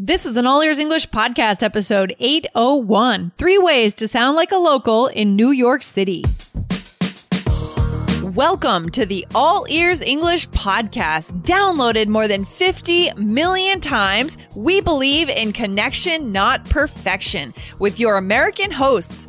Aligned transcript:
This 0.00 0.26
is 0.26 0.36
an 0.36 0.44
All 0.44 0.60
Ears 0.60 0.80
English 0.80 1.08
podcast 1.10 1.62
episode 1.62 2.16
801 2.18 3.30
Three 3.38 3.58
Ways 3.58 3.94
to 3.94 4.08
Sound 4.08 4.34
Like 4.34 4.50
a 4.50 4.56
Local 4.56 5.06
in 5.06 5.36
New 5.36 5.52
York 5.52 5.84
City. 5.84 6.24
Welcome 8.20 8.90
to 8.90 9.06
the 9.06 9.24
All 9.36 9.64
Ears 9.68 10.00
English 10.00 10.48
podcast. 10.48 11.40
Downloaded 11.42 12.08
more 12.08 12.26
than 12.26 12.44
50 12.44 13.12
million 13.18 13.80
times, 13.80 14.36
we 14.56 14.80
believe 14.80 15.28
in 15.28 15.52
connection, 15.52 16.32
not 16.32 16.68
perfection, 16.68 17.54
with 17.78 18.00
your 18.00 18.16
American 18.16 18.72
hosts, 18.72 19.28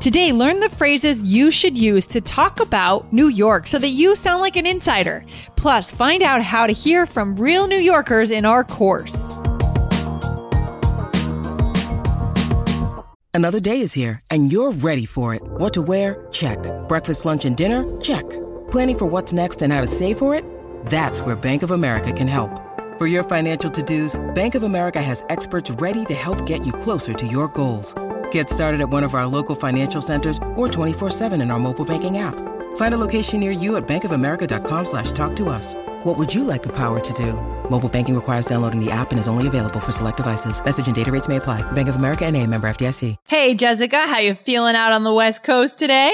Today, 0.00 0.32
learn 0.32 0.60
the 0.60 0.70
phrases 0.70 1.22
you 1.22 1.50
should 1.50 1.76
use 1.76 2.06
to 2.06 2.22
talk 2.22 2.58
about 2.60 3.12
New 3.12 3.28
York 3.28 3.66
so 3.66 3.78
that 3.78 3.88
you 3.88 4.16
sound 4.16 4.40
like 4.40 4.56
an 4.56 4.64
insider. 4.64 5.22
Plus, 5.56 5.90
find 5.90 6.22
out 6.22 6.42
how 6.42 6.66
to 6.66 6.72
hear 6.72 7.04
from 7.04 7.36
real 7.36 7.66
New 7.66 7.76
Yorkers 7.76 8.30
in 8.30 8.46
our 8.46 8.64
course. 8.64 9.14
Another 13.34 13.60
day 13.60 13.82
is 13.82 13.92
here, 13.92 14.18
and 14.30 14.50
you're 14.50 14.72
ready 14.72 15.04
for 15.04 15.34
it. 15.34 15.42
What 15.42 15.74
to 15.74 15.82
wear? 15.82 16.26
Check. 16.32 16.58
Breakfast, 16.88 17.26
lunch, 17.26 17.44
and 17.44 17.54
dinner? 17.54 17.84
Check. 18.00 18.24
Planning 18.70 18.96
for 18.96 19.04
what's 19.04 19.34
next 19.34 19.60
and 19.60 19.70
how 19.70 19.82
to 19.82 19.86
save 19.86 20.16
for 20.16 20.34
it? 20.34 20.46
That's 20.86 21.20
where 21.20 21.36
Bank 21.36 21.62
of 21.62 21.72
America 21.72 22.14
can 22.14 22.26
help. 22.26 22.58
For 22.96 23.06
your 23.06 23.22
financial 23.22 23.70
to 23.70 23.82
dos, 23.82 24.18
Bank 24.34 24.54
of 24.54 24.62
America 24.62 25.02
has 25.02 25.26
experts 25.28 25.70
ready 25.72 26.06
to 26.06 26.14
help 26.14 26.46
get 26.46 26.64
you 26.64 26.72
closer 26.72 27.12
to 27.12 27.26
your 27.26 27.48
goals. 27.48 27.94
Get 28.32 28.48
started 28.48 28.80
at 28.80 28.88
one 28.90 29.04
of 29.04 29.14
our 29.14 29.26
local 29.26 29.54
financial 29.54 30.02
centers 30.02 30.38
or 30.56 30.68
24-7 30.68 31.40
in 31.40 31.50
our 31.50 31.58
mobile 31.58 31.84
banking 31.84 32.18
app. 32.18 32.34
Find 32.76 32.94
a 32.94 32.98
location 32.98 33.40
near 33.40 33.50
you 33.52 33.76
at 33.76 33.86
bankofamerica.com 33.86 34.84
slash 34.84 35.12
talk 35.12 35.34
to 35.36 35.48
us. 35.48 35.74
What 36.04 36.16
would 36.18 36.34
you 36.34 36.44
like 36.44 36.62
the 36.62 36.72
power 36.74 36.98
to 37.00 37.12
do? 37.12 37.32
Mobile 37.70 37.88
banking 37.88 38.14
requires 38.14 38.46
downloading 38.46 38.82
the 38.84 38.90
app 38.90 39.10
and 39.10 39.20
is 39.20 39.28
only 39.28 39.46
available 39.46 39.80
for 39.80 39.92
select 39.92 40.16
devices. 40.16 40.64
Message 40.64 40.86
and 40.86 40.96
data 40.96 41.10
rates 41.12 41.28
may 41.28 41.36
apply. 41.36 41.62
Bank 41.72 41.88
of 41.88 41.96
America 41.96 42.24
and 42.24 42.36
a 42.36 42.46
member 42.46 42.68
FDIC. 42.68 43.16
Hey, 43.28 43.54
Jessica, 43.54 44.06
how 44.06 44.18
you 44.18 44.34
feeling 44.34 44.76
out 44.76 44.92
on 44.92 45.04
the 45.04 45.12
West 45.12 45.42
Coast 45.42 45.78
today? 45.78 46.12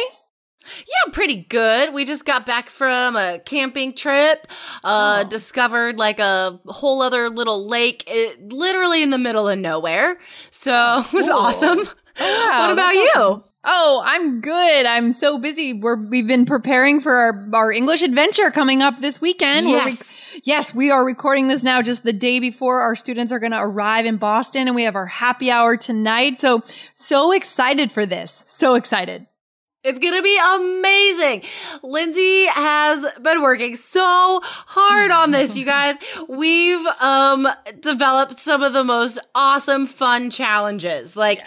Yeah, 0.79 1.13
pretty 1.13 1.37
good. 1.37 1.95
We 1.95 2.05
just 2.05 2.25
got 2.25 2.45
back 2.45 2.69
from 2.71 3.15
a 3.15 3.39
camping 3.45 3.93
trip. 3.95 4.49
Uh, 4.83 5.23
Oh. 5.25 5.29
discovered 5.29 5.97
like 5.99 6.19
a 6.19 6.59
whole 6.67 7.03
other 7.03 7.31
little 7.31 7.69
lake, 7.69 8.03
it, 8.09 8.53
literally 8.53 9.03
in 9.05 9.11
the 9.11 9.19
middle 9.19 9.49
of 9.49 9.57
nowhere. 9.61 10.19
So 10.51 11.05
it 11.13 11.13
was 11.13 11.61
cool. 11.61 11.85
Wow, 12.21 12.61
what 12.61 12.71
about 12.71 12.95
you? 12.95 13.13
awesome. 13.17 13.45
Oh, 13.69 14.01
I'm 14.07 14.41
good. 14.41 14.87
I'm 14.87 15.13
so 15.13 15.39
busy. 15.39 15.73
We're 15.73 15.97
we've 15.97 16.27
been 16.27 16.47
preparing 16.47 17.01
for 17.01 17.13
our, 17.13 17.49
our 17.53 17.73
English 17.73 18.01
adventure 18.03 18.53
coming 18.53 18.81
up 18.81 19.01
this 19.01 19.21
weekend. 19.21 19.69
Yes. 19.69 20.39
yes, 20.45 20.73
we 20.73 20.93
are 20.93 21.05
recording 21.05 21.49
this 21.49 21.65
now 21.65 21.83
just 21.83 22.05
the 22.05 22.13
day 22.13 22.39
before 22.39 22.81
our 22.83 22.95
students 22.95 23.33
are 23.33 23.41
going 23.41 23.51
to 23.51 23.61
arrive 23.61 24.07
in 24.07 24.19
Boston 24.19 24.69
and 24.69 24.77
we 24.77 24.85
have 24.85 24.95
our 24.95 25.07
happy 25.07 25.51
hour 25.51 25.77
tonight. 25.77 26.39
So 26.39 26.63
so 26.95 27.33
excited 27.33 27.91
for 27.91 28.07
this. 28.07 28.45
So 28.47 28.77
excited. 28.77 29.27
It's 29.83 30.01
gonna 30.01 30.23
be 30.23 30.37
amazing. 30.55 31.43
Lindsay 31.85 32.47
has 32.47 33.07
been 33.23 33.41
working 33.41 33.77
so 33.77 34.41
hard 34.43 35.13
on 35.13 35.31
this, 35.31 35.57
you 35.57 35.65
guys. 35.77 35.97
We've 36.29 36.85
um 37.01 37.49
developed 37.81 38.41
some 38.41 38.65
of 38.65 38.73
the 38.73 38.83
most 38.83 39.19
awesome 39.35 39.87
fun 39.87 40.31
challenges. 40.31 41.17
Like 41.17 41.41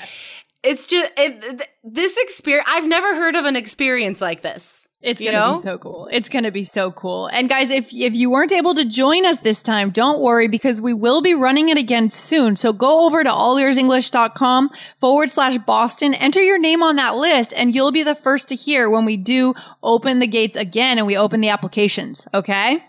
it's 0.64 0.88
just 0.88 1.12
it, 1.18 1.42
th- 1.42 1.70
this 1.84 2.18
experience 2.18 2.68
I've 2.72 2.88
never 2.88 3.16
heard 3.16 3.36
of 3.36 3.46
an 3.46 3.56
experience 3.56 4.22
like 4.22 4.42
this. 4.42 4.86
It's 5.02 5.22
You 5.22 5.32
gonna 5.32 5.54
know? 5.54 5.60
be 5.62 5.64
so 5.64 5.78
cool. 5.78 6.10
It's 6.12 6.28
gonna 6.28 6.52
be 6.52 6.66
so 6.66 6.92
cool. 6.92 7.28
And 7.28 7.48
guys, 7.48 7.70
if 7.70 7.94
if 7.94 8.14
you 8.16 8.30
weren't 8.30 8.52
able 8.52 8.76
to 8.76 8.84
join 8.84 9.26
us 9.26 9.40
this 9.40 9.64
time, 9.64 9.92
don't 9.92 10.20
worry 10.20 10.50
because 10.50 10.82
we 10.82 10.94
will 10.94 11.22
be 11.22 11.34
running 11.34 11.70
it 11.70 11.78
again 11.78 12.10
soon. 12.10 12.58
So 12.58 12.74
go 12.74 13.06
over 13.06 13.24
to 13.24 13.30
allearsenglish.com 13.30 14.70
forward 15.00 15.30
slash 15.30 15.58
Boston, 15.60 16.14
enter 16.14 16.42
your 16.42 16.60
name 16.60 16.84
on 16.84 16.98
that 16.98 17.16
list, 17.16 17.54
and 17.56 17.74
you'll 17.74 17.92
be 17.94 18.04
the 18.04 18.14
first 18.16 18.50
to 18.50 18.56
hear 18.56 18.90
when 18.90 19.06
we 19.06 19.16
do 19.16 19.54
open 19.84 20.20
the 20.20 20.28
gates 20.28 20.58
again 20.58 20.98
and 20.98 21.08
we 21.08 21.16
open 21.18 21.40
the 21.40 21.50
applications. 21.50 22.28
Okay? 22.34 22.84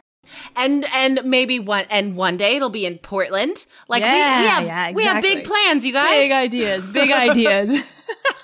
And 0.56 0.84
and 0.94 1.20
maybe 1.24 1.58
one 1.58 1.86
and 1.90 2.16
one 2.16 2.36
day 2.36 2.56
it'll 2.56 2.70
be 2.70 2.86
in 2.86 2.98
Portland. 2.98 3.66
Like 3.88 4.02
we, 4.02 4.08
Yeah, 4.08 4.40
we 4.40 4.46
have 4.46 4.66
yeah, 4.66 4.92
we 4.92 5.04
have 5.04 5.22
big 5.22 5.44
plans, 5.44 5.84
you 5.84 5.92
guys. 5.92 6.22
Big 6.22 6.32
ideas, 6.32 6.86
big 6.86 7.12
ideas. 7.12 7.72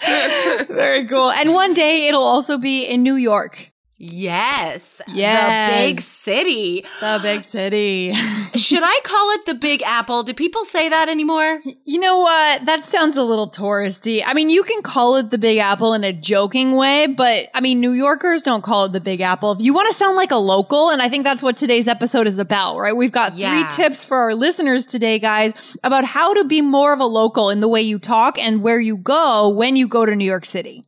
Very 0.68 1.06
cool. 1.06 1.30
And 1.30 1.52
one 1.52 1.74
day 1.74 2.08
it'll 2.08 2.22
also 2.22 2.58
be 2.58 2.84
in 2.84 3.02
New 3.02 3.16
York, 3.16 3.72
Yes. 3.98 5.00
Yes. 5.08 5.70
The 5.72 5.86
big 5.86 6.00
city. 6.02 6.84
the 7.00 7.18
big 7.22 7.44
city. 7.44 8.12
Should 8.54 8.82
I 8.82 9.00
call 9.04 9.30
it 9.32 9.46
the 9.46 9.54
Big 9.54 9.82
Apple? 9.82 10.22
Do 10.22 10.34
people 10.34 10.64
say 10.66 10.88
that 10.90 11.08
anymore? 11.08 11.60
You 11.84 11.98
know 12.00 12.18
what? 12.20 12.66
That 12.66 12.84
sounds 12.84 13.16
a 13.16 13.22
little 13.22 13.50
touristy. 13.50 14.22
I 14.24 14.34
mean, 14.34 14.50
you 14.50 14.62
can 14.64 14.82
call 14.82 15.16
it 15.16 15.30
the 15.30 15.38
Big 15.38 15.56
Apple 15.58 15.94
in 15.94 16.04
a 16.04 16.12
joking 16.12 16.76
way, 16.76 17.06
but 17.06 17.48
I 17.54 17.60
mean, 17.62 17.80
New 17.80 17.92
Yorkers 17.92 18.42
don't 18.42 18.62
call 18.62 18.84
it 18.84 18.92
the 18.92 19.00
Big 19.00 19.22
Apple. 19.22 19.52
If 19.52 19.60
you 19.62 19.72
want 19.72 19.90
to 19.90 19.96
sound 19.96 20.16
like 20.16 20.30
a 20.30 20.36
local, 20.36 20.90
and 20.90 21.00
I 21.00 21.08
think 21.08 21.24
that's 21.24 21.42
what 21.42 21.56
today's 21.56 21.88
episode 21.88 22.26
is 22.26 22.38
about, 22.38 22.76
right? 22.76 22.94
We've 22.94 23.12
got 23.12 23.34
Yeah. 23.34 23.66
three 23.66 23.84
tips 23.84 24.04
for 24.04 24.18
our 24.18 24.34
listeners 24.34 24.84
today, 24.84 25.18
guys, 25.18 25.54
about 25.82 26.04
how 26.04 26.34
to 26.34 26.44
be 26.44 26.60
more 26.60 26.92
of 26.92 27.00
a 27.00 27.06
local 27.06 27.48
in 27.48 27.60
the 27.60 27.68
way 27.68 27.80
you 27.80 27.98
talk 27.98 28.38
and 28.38 28.62
where 28.62 28.78
you 28.80 28.98
go 28.98 29.48
when 29.48 29.74
you 29.74 29.88
go 29.88 30.04
to 30.04 30.14
New 30.14 30.26
York 30.26 30.44
City. 30.44 30.82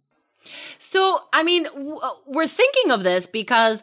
So, 0.90 1.20
I 1.34 1.42
mean, 1.42 1.64
w- 1.64 1.98
uh, 1.98 2.14
we're 2.26 2.46
thinking 2.46 2.90
of 2.90 3.02
this 3.02 3.26
because 3.26 3.82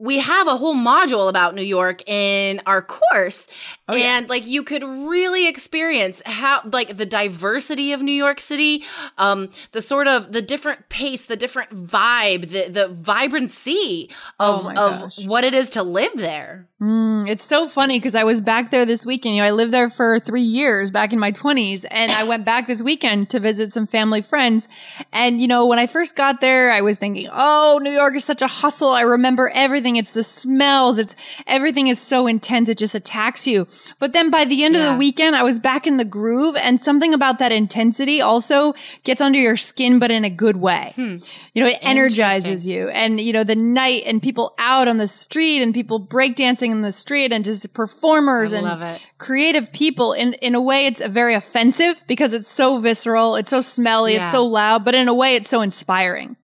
we 0.00 0.18
have 0.18 0.48
a 0.48 0.56
whole 0.56 0.74
module 0.74 1.28
about 1.28 1.54
New 1.54 1.62
York 1.62 2.02
in 2.08 2.60
our 2.66 2.82
course. 2.82 3.46
Oh, 3.88 3.94
yeah. 3.94 4.16
and 4.18 4.28
like 4.28 4.46
you 4.46 4.64
could 4.64 4.82
really 4.82 5.46
experience 5.46 6.20
how 6.26 6.62
like 6.72 6.96
the 6.96 7.06
diversity 7.06 7.92
of 7.92 8.02
New 8.02 8.12
York 8.12 8.40
City, 8.40 8.82
um, 9.18 9.50
the 9.72 9.80
sort 9.82 10.08
of 10.08 10.32
the 10.32 10.42
different 10.42 10.88
pace, 10.88 11.24
the 11.24 11.36
different 11.36 11.70
vibe, 11.70 12.48
the 12.50 12.70
the 12.70 12.88
vibrancy 12.88 14.10
of 14.40 14.64
Oh 14.66 14.68
of 14.70 14.74
gosh. 15.00 15.26
what 15.26 15.44
it 15.44 15.54
is 15.54 15.70
to 15.70 15.82
live 15.82 16.12
there. 16.16 16.66
Mm, 16.80 17.28
it's 17.30 17.46
so 17.46 17.66
funny 17.66 17.98
because 17.98 18.14
I 18.14 18.24
was 18.24 18.40
back 18.40 18.70
there 18.70 18.84
this 18.84 19.06
weekend. 19.06 19.36
You 19.36 19.42
know, 19.42 19.48
I 19.48 19.52
lived 19.52 19.72
there 19.72 19.88
for 19.88 20.18
three 20.20 20.42
years 20.42 20.90
back 20.90 21.12
in 21.12 21.18
my 21.18 21.32
20s, 21.32 21.84
and 21.90 22.12
I 22.12 22.24
went 22.24 22.44
back 22.44 22.66
this 22.66 22.82
weekend 22.82 23.30
to 23.30 23.40
visit 23.40 23.72
some 23.72 23.86
family 23.86 24.20
friends. 24.20 24.68
And, 25.12 25.40
you 25.40 25.48
know, 25.48 25.64
when 25.66 25.78
I 25.78 25.86
first 25.86 26.14
got 26.14 26.40
there, 26.42 26.70
I 26.70 26.82
was 26.82 26.98
thinking, 26.98 27.28
oh, 27.32 27.80
New 27.82 27.90
York 27.92 28.16
is 28.16 28.24
such 28.24 28.42
a 28.42 28.46
hustle. 28.46 28.90
I 28.90 29.00
remember 29.02 29.50
everything. 29.54 29.93
It's 29.96 30.10
the 30.12 30.24
smells. 30.24 30.98
It's 30.98 31.14
everything 31.46 31.88
is 31.88 32.00
so 32.00 32.26
intense. 32.26 32.68
It 32.68 32.78
just 32.78 32.94
attacks 32.94 33.46
you. 33.46 33.66
But 33.98 34.12
then 34.12 34.30
by 34.30 34.44
the 34.44 34.64
end 34.64 34.76
of 34.76 34.82
the 34.82 34.94
weekend, 34.94 35.36
I 35.36 35.42
was 35.42 35.58
back 35.58 35.86
in 35.86 35.96
the 35.96 36.04
groove, 36.04 36.56
and 36.56 36.80
something 36.80 37.14
about 37.14 37.38
that 37.38 37.52
intensity 37.52 38.20
also 38.20 38.74
gets 39.04 39.20
under 39.20 39.38
your 39.38 39.56
skin, 39.56 39.98
but 39.98 40.10
in 40.10 40.24
a 40.24 40.30
good 40.30 40.56
way. 40.56 40.92
Hmm. 40.96 41.16
You 41.52 41.62
know, 41.62 41.68
it 41.68 41.78
energizes 41.82 42.66
you. 42.66 42.88
And, 42.88 43.20
you 43.20 43.32
know, 43.32 43.44
the 43.44 43.56
night 43.56 44.02
and 44.06 44.22
people 44.22 44.54
out 44.58 44.88
on 44.88 44.98
the 44.98 45.08
street 45.08 45.62
and 45.62 45.72
people 45.74 46.04
breakdancing 46.04 46.70
in 46.70 46.82
the 46.82 46.92
street 46.92 47.32
and 47.32 47.44
just 47.44 47.72
performers 47.72 48.52
and 48.52 49.00
creative 49.18 49.72
people. 49.72 50.12
In, 50.12 50.34
in 50.34 50.54
a 50.54 50.60
way, 50.60 50.86
it's 50.86 51.04
very 51.04 51.34
offensive 51.34 52.02
because 52.06 52.32
it's 52.32 52.48
so 52.48 52.78
visceral. 52.78 53.36
It's 53.36 53.50
so 53.50 53.60
smelly. 53.60 54.14
Yeah. 54.14 54.24
It's 54.24 54.32
so 54.32 54.44
loud, 54.44 54.84
but 54.84 54.94
in 54.94 55.08
a 55.08 55.14
way, 55.14 55.36
it's 55.36 55.48
so 55.48 55.60
inspiring. 55.60 56.36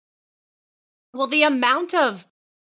Well, 1.14 1.28
the 1.28 1.44
amount 1.44 1.96
of 1.96 2.28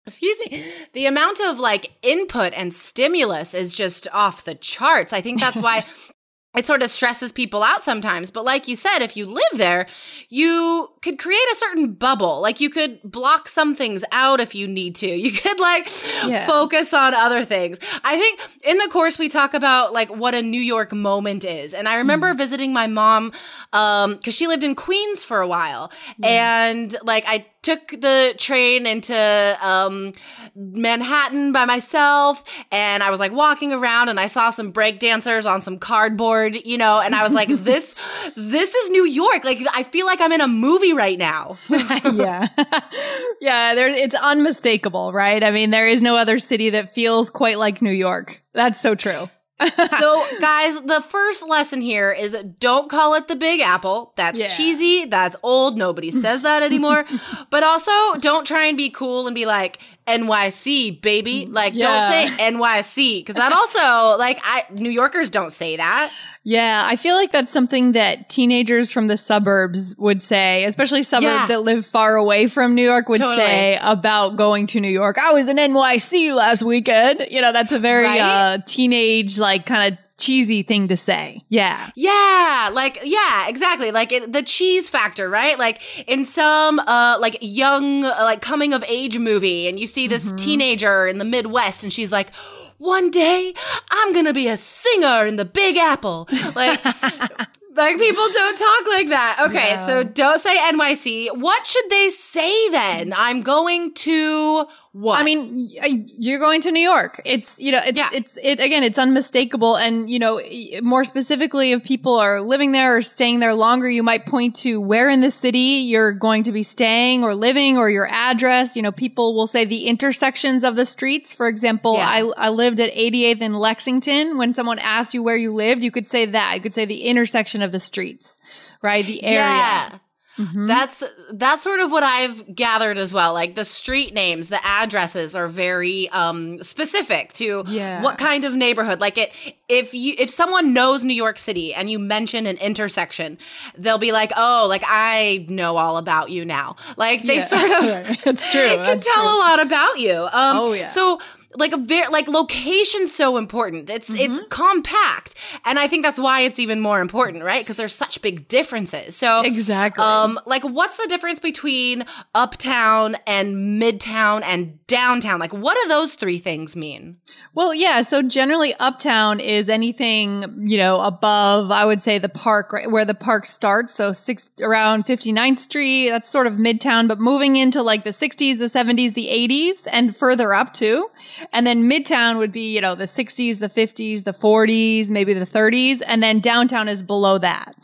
excuse 0.06 0.38
me, 0.40 0.64
the 0.92 1.06
amount 1.06 1.40
of 1.40 1.58
like 1.58 1.90
input 2.02 2.52
and 2.54 2.72
stimulus 2.72 3.54
is 3.54 3.74
just 3.74 4.06
off 4.12 4.44
the 4.44 4.54
charts. 4.54 5.12
I 5.12 5.20
think 5.20 5.40
that's 5.40 5.60
why 5.60 5.84
it 6.56 6.66
sort 6.66 6.82
of 6.82 6.88
stresses 6.88 7.32
people 7.32 7.62
out 7.62 7.84
sometimes. 7.84 8.30
But 8.30 8.44
like 8.46 8.66
you 8.66 8.76
said, 8.76 9.00
if 9.00 9.14
you 9.14 9.26
live 9.26 9.42
there, 9.56 9.86
you 10.30 10.88
could 11.02 11.18
create 11.18 11.36
a 11.52 11.56
certain 11.56 11.92
bubble. 11.92 12.40
Like 12.40 12.60
you 12.60 12.70
could 12.70 12.98
block 13.04 13.46
some 13.48 13.74
things 13.74 14.04
out 14.10 14.40
if 14.40 14.54
you 14.54 14.66
need 14.66 14.94
to. 14.96 15.06
You 15.06 15.32
could 15.42 15.60
like 15.60 15.86
Yeah. 16.24 16.46
focus 16.46 16.94
on 16.94 17.12
other 17.12 17.44
things. 17.44 17.78
I 18.04 18.16
think 18.16 18.40
in 18.64 18.78
the 18.78 18.88
course 18.90 19.18
we 19.18 19.28
talk 19.28 19.52
about 19.52 19.92
like 19.92 20.08
what 20.08 20.34
a 20.34 20.40
New 20.40 20.60
York 20.60 20.92
moment 20.94 21.44
is. 21.44 21.74
And 21.74 21.86
I 21.88 21.96
remember 21.96 22.32
visiting 22.32 22.72
my 22.72 22.86
mom 22.86 23.32
um 23.74 24.16
cuz 24.18 24.34
she 24.34 24.46
lived 24.46 24.64
in 24.64 24.74
Queens 24.74 25.22
for 25.24 25.40
a 25.40 25.46
while. 25.48 25.92
And 26.22 26.96
like 27.02 27.24
I 27.26 27.44
took 27.66 27.88
the 27.88 28.32
train 28.38 28.86
into 28.86 29.58
um, 29.60 30.12
Manhattan 30.54 31.50
by 31.50 31.64
myself, 31.64 32.44
and 32.70 33.02
I 33.02 33.10
was 33.10 33.18
like 33.18 33.32
walking 33.32 33.72
around, 33.72 34.08
and 34.08 34.20
I 34.20 34.26
saw 34.26 34.50
some 34.50 34.70
break 34.70 35.00
dancers 35.00 35.46
on 35.46 35.60
some 35.60 35.80
cardboard, 35.80 36.54
you 36.64 36.78
know, 36.78 37.00
and 37.00 37.12
I 37.12 37.24
was 37.24 37.32
like, 37.32 37.48
this, 37.64 37.96
this 38.36 38.72
is 38.72 38.90
New 38.90 39.04
York. 39.04 39.42
Like 39.42 39.58
I 39.74 39.82
feel 39.82 40.06
like 40.06 40.20
I'm 40.20 40.30
in 40.30 40.40
a 40.40 40.46
movie 40.46 40.92
right 40.92 41.18
now. 41.18 41.56
yeah, 41.68 42.46
yeah. 43.40 43.74
There, 43.74 43.88
it's 43.88 44.14
unmistakable, 44.14 45.12
right? 45.12 45.42
I 45.42 45.50
mean, 45.50 45.70
there 45.72 45.88
is 45.88 46.00
no 46.00 46.16
other 46.16 46.38
city 46.38 46.70
that 46.70 46.88
feels 46.88 47.30
quite 47.30 47.58
like 47.58 47.82
New 47.82 47.90
York. 47.90 48.44
That's 48.54 48.80
so 48.80 48.94
true 48.94 49.28
so, 49.60 50.24
guys, 50.40 50.80
the 50.82 51.02
first 51.08 51.48
lesson 51.48 51.80
here 51.80 52.12
is 52.12 52.34
don't 52.58 52.90
call 52.90 53.14
it 53.14 53.28
the 53.28 53.36
Big 53.36 53.60
Apple. 53.60 54.12
That's 54.16 54.38
yeah. 54.38 54.48
cheesy. 54.48 55.06
That's 55.06 55.36
old. 55.42 55.76
Nobody 55.76 56.10
says 56.10 56.42
that 56.42 56.62
anymore. 56.62 57.04
but 57.50 57.64
also, 57.64 57.90
don't 58.20 58.46
try 58.46 58.66
and 58.66 58.76
be 58.76 58.90
cool 58.90 59.26
and 59.26 59.34
be 59.34 59.46
like 59.46 59.80
NYC, 60.06 61.00
baby. 61.00 61.46
Like, 61.46 61.74
yeah. 61.74 61.88
don't 61.88 62.10
say 62.10 62.44
NYC 62.50 63.20
because 63.20 63.36
that 63.36 63.52
also, 63.52 64.18
like, 64.18 64.38
I 64.42 64.64
New 64.72 64.90
Yorkers 64.90 65.30
don't 65.30 65.52
say 65.52 65.76
that. 65.76 66.12
Yeah, 66.46 66.84
I 66.86 66.94
feel 66.94 67.16
like 67.16 67.32
that's 67.32 67.50
something 67.50 67.90
that 67.92 68.28
teenagers 68.28 68.92
from 68.92 69.08
the 69.08 69.16
suburbs 69.16 69.96
would 69.98 70.22
say, 70.22 70.64
especially 70.64 71.02
suburbs 71.02 71.24
yeah. 71.24 71.46
that 71.48 71.62
live 71.62 71.84
far 71.84 72.14
away 72.14 72.46
from 72.46 72.76
New 72.76 72.84
York 72.84 73.08
would 73.08 73.20
totally. 73.20 73.44
say 73.44 73.78
about 73.82 74.36
going 74.36 74.68
to 74.68 74.80
New 74.80 74.88
York. 74.88 75.18
I 75.18 75.32
was 75.32 75.48
in 75.48 75.56
NYC 75.56 76.32
last 76.32 76.62
weekend. 76.62 77.26
You 77.32 77.42
know, 77.42 77.50
that's 77.50 77.72
a 77.72 77.80
very 77.80 78.04
right? 78.04 78.20
uh, 78.20 78.58
teenage, 78.64 79.40
like 79.40 79.66
kind 79.66 79.92
of 79.92 79.98
cheesy 80.18 80.62
thing 80.62 80.86
to 80.86 80.96
say. 80.96 81.42
Yeah. 81.48 81.90
Yeah. 81.96 82.70
Like, 82.72 83.00
yeah, 83.02 83.48
exactly. 83.48 83.90
Like 83.90 84.12
it, 84.12 84.32
the 84.32 84.44
cheese 84.44 84.88
factor, 84.88 85.28
right? 85.28 85.58
Like 85.58 86.08
in 86.08 86.24
some, 86.24 86.78
uh, 86.78 87.18
like 87.20 87.38
young, 87.40 88.04
uh, 88.04 88.18
like 88.20 88.40
coming 88.40 88.72
of 88.72 88.84
age 88.84 89.18
movie 89.18 89.66
and 89.66 89.80
you 89.80 89.88
see 89.88 90.06
this 90.06 90.28
mm-hmm. 90.28 90.36
teenager 90.36 91.08
in 91.08 91.18
the 91.18 91.24
Midwest 91.24 91.82
and 91.82 91.92
she's 91.92 92.12
like, 92.12 92.30
one 92.78 93.10
day 93.10 93.54
I'm 93.90 94.12
gonna 94.12 94.32
be 94.32 94.48
a 94.48 94.56
singer 94.56 95.26
in 95.26 95.36
the 95.36 95.44
Big 95.44 95.76
Apple. 95.76 96.28
Like, 96.54 96.84
like 97.74 97.98
people 97.98 98.28
don't 98.32 98.58
talk 98.58 98.86
like 98.88 99.08
that. 99.08 99.46
Okay, 99.48 99.70
yeah. 99.70 99.86
so 99.86 100.02
don't 100.02 100.40
say 100.40 100.56
NYC. 100.56 101.36
What 101.36 101.66
should 101.66 101.88
they 101.90 102.08
say 102.08 102.70
then? 102.70 103.12
I'm 103.16 103.42
going 103.42 103.94
to 103.94 104.66
what? 104.96 105.20
I 105.20 105.24
mean, 105.24 105.68
uh, 105.82 105.88
you're 106.16 106.38
going 106.38 106.62
to 106.62 106.72
New 106.72 106.80
York. 106.80 107.20
It's, 107.26 107.60
you 107.60 107.70
know, 107.70 107.82
it's, 107.84 107.98
yeah. 107.98 108.08
it's, 108.14 108.38
it, 108.42 108.60
again, 108.60 108.82
it's 108.82 108.98
unmistakable. 108.98 109.76
And, 109.76 110.08
you 110.08 110.18
know, 110.18 110.40
more 110.80 111.04
specifically, 111.04 111.72
if 111.72 111.84
people 111.84 112.14
are 112.14 112.40
living 112.40 112.72
there 112.72 112.96
or 112.96 113.02
staying 113.02 113.40
there 113.40 113.52
longer, 113.52 113.90
you 113.90 114.02
might 114.02 114.24
point 114.24 114.56
to 114.56 114.80
where 114.80 115.10
in 115.10 115.20
the 115.20 115.30
city 115.30 115.84
you're 115.84 116.12
going 116.12 116.44
to 116.44 116.52
be 116.52 116.62
staying 116.62 117.24
or 117.24 117.34
living 117.34 117.76
or 117.76 117.90
your 117.90 118.08
address. 118.10 118.74
You 118.74 118.80
know, 118.80 118.90
people 118.90 119.34
will 119.34 119.46
say 119.46 119.66
the 119.66 119.86
intersections 119.86 120.64
of 120.64 120.76
the 120.76 120.86
streets. 120.86 121.34
For 121.34 121.46
example, 121.46 121.96
yeah. 121.96 122.08
I, 122.08 122.46
I 122.46 122.48
lived 122.48 122.80
at 122.80 122.90
88th 122.94 123.42
in 123.42 123.52
Lexington. 123.52 124.38
When 124.38 124.54
someone 124.54 124.78
asks 124.78 125.12
you 125.12 125.22
where 125.22 125.36
you 125.36 125.52
lived, 125.52 125.82
you 125.82 125.90
could 125.90 126.06
say 126.06 126.24
that. 126.24 126.54
You 126.54 126.62
could 126.62 126.72
say 126.72 126.86
the 126.86 127.02
intersection 127.02 127.60
of 127.60 127.70
the 127.70 127.80
streets, 127.80 128.38
right? 128.80 129.04
The 129.04 129.22
area. 129.22 129.40
Yeah. 129.40 129.98
Mm-hmm. 130.38 130.66
That's 130.66 131.02
that's 131.32 131.62
sort 131.62 131.80
of 131.80 131.90
what 131.90 132.02
I've 132.02 132.54
gathered 132.54 132.98
as 132.98 133.12
well. 133.12 133.32
Like 133.32 133.54
the 133.54 133.64
street 133.64 134.12
names, 134.12 134.48
the 134.48 134.64
addresses 134.64 135.34
are 135.34 135.48
very 135.48 136.08
um 136.10 136.62
specific 136.62 137.32
to 137.34 137.64
yeah. 137.66 138.02
what 138.02 138.18
kind 138.18 138.44
of 138.44 138.54
neighborhood. 138.54 139.00
Like 139.00 139.16
it 139.16 139.32
if 139.68 139.94
you 139.94 140.14
if 140.18 140.28
someone 140.28 140.72
knows 140.74 141.04
New 141.04 141.14
York 141.14 141.38
City 141.38 141.72
and 141.72 141.90
you 141.90 141.98
mention 141.98 142.46
an 142.46 142.58
intersection, 142.58 143.38
they'll 143.78 143.98
be 143.98 144.12
like, 144.12 144.32
"Oh, 144.36 144.66
like 144.68 144.82
I 144.86 145.46
know 145.48 145.78
all 145.78 145.96
about 145.96 146.30
you 146.30 146.44
now." 146.44 146.76
Like 146.96 147.22
they 147.22 147.36
yeah. 147.36 147.42
sort 147.42 147.70
of 147.70 148.16
It's 148.26 148.50
true. 148.50 148.60
can 148.68 148.78
That's 148.78 149.06
tell 149.06 149.24
true. 149.24 149.36
a 149.36 149.38
lot 149.38 149.60
about 149.60 149.98
you. 149.98 150.14
Um 150.14 150.56
oh, 150.58 150.72
yeah. 150.72 150.86
so 150.86 151.18
like 151.56 151.72
a 151.72 151.76
very 151.76 152.08
like 152.08 152.28
location's 152.28 153.14
so 153.14 153.36
important. 153.36 153.90
It's 153.90 154.10
mm-hmm. 154.10 154.20
it's 154.20 154.40
compact, 154.48 155.34
and 155.64 155.78
I 155.78 155.88
think 155.88 156.04
that's 156.04 156.18
why 156.18 156.40
it's 156.40 156.58
even 156.58 156.80
more 156.80 157.00
important, 157.00 157.44
right? 157.44 157.62
Because 157.62 157.76
there's 157.76 157.94
such 157.94 158.22
big 158.22 158.48
differences. 158.48 159.16
So 159.16 159.42
exactly, 159.42 160.04
um, 160.04 160.38
like 160.46 160.62
what's 160.62 160.96
the 160.96 161.06
difference 161.08 161.40
between 161.40 162.04
uptown 162.34 163.16
and 163.26 163.80
midtown 163.80 164.42
and 164.44 164.78
downtown? 164.86 165.40
Like, 165.40 165.52
what 165.52 165.76
do 165.82 165.88
those 165.88 166.14
three 166.14 166.38
things 166.38 166.76
mean? 166.76 167.18
Well, 167.54 167.74
yeah. 167.74 168.02
So 168.02 168.22
generally, 168.22 168.74
uptown 168.74 169.40
is 169.40 169.68
anything 169.68 170.66
you 170.68 170.78
know 170.78 171.00
above, 171.00 171.70
I 171.70 171.84
would 171.84 172.00
say, 172.00 172.18
the 172.18 172.28
park, 172.28 172.72
right, 172.72 172.90
where 172.90 173.04
the 173.04 173.14
park 173.14 173.46
starts. 173.46 173.94
So 173.94 174.12
six 174.12 174.50
around 174.60 175.04
59th 175.04 175.58
Street. 175.58 176.10
That's 176.10 176.28
sort 176.28 176.46
of 176.46 176.54
midtown, 176.54 177.08
but 177.08 177.18
moving 177.18 177.56
into 177.56 177.82
like 177.82 178.04
the 178.04 178.10
60s, 178.10 178.58
the 178.58 178.66
70s, 178.66 179.14
the 179.14 179.28
80s, 179.28 179.86
and 179.90 180.16
further 180.16 180.52
up 180.52 180.72
too. 180.74 181.10
And 181.52 181.66
then 181.66 181.88
Midtown 181.90 182.38
would 182.38 182.52
be, 182.52 182.74
you 182.74 182.80
know, 182.80 182.94
the 182.94 183.04
60s, 183.04 183.60
the 183.60 183.68
50s, 183.68 184.24
the 184.24 184.32
40s, 184.32 185.10
maybe 185.10 185.34
the 185.34 185.46
30s. 185.46 186.02
And 186.06 186.22
then 186.22 186.40
downtown 186.40 186.88
is 186.88 187.02
below 187.02 187.38
that. 187.38 187.74